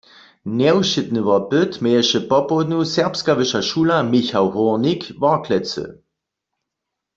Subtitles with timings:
[0.59, 5.85] Njewšědny wopyt měješe popołdnju Serbska wyša šula „Michał Hórnik“ Worklecy.